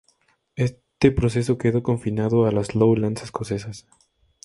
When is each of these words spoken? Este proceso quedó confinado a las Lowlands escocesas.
Este 0.55 1.11
proceso 1.11 1.59
quedó 1.59 1.83
confinado 1.83 2.47
a 2.47 2.51
las 2.51 2.73
Lowlands 2.73 3.21
escocesas. 3.21 3.85